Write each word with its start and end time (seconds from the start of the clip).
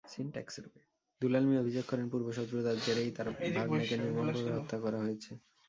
দুলাল 1.21 1.43
মিয়া 1.45 1.61
অভিযোগ 1.61 1.85
করেন, 1.87 2.05
পূর্বশত্রুতার 2.09 2.77
জেরেই 2.85 3.09
তাঁর 3.11 3.27
ভাগনেকে 3.57 3.95
নির্মমভাবে 3.97 4.51
হত্যা 4.57 4.77
করা 4.79 4.99
হয়েছে। 4.99 5.31